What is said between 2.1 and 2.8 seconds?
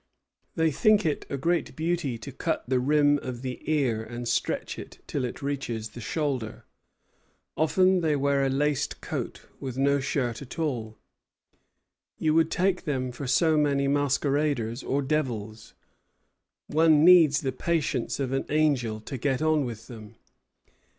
to cut the